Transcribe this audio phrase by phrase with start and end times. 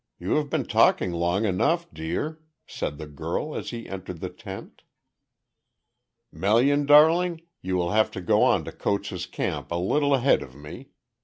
[0.17, 4.81] You have been talking long enough, dear," said the girl, as he entered the tent.
[6.31, 10.55] "Melian darling, you will have to go on to Coates' camp a little ahead of
[10.55, 10.89] me.